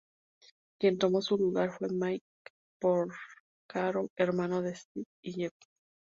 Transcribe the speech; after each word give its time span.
Quien 0.79 0.97
tomó 0.97 1.21
su 1.21 1.37
lugar 1.37 1.73
fue 1.77 1.89
Mike 1.91 2.25
Porcaro, 2.81 4.07
hermano 4.17 4.63
de 4.63 4.73
Steve 4.75 5.05
y 5.23 5.33
Jeff. 5.33 5.53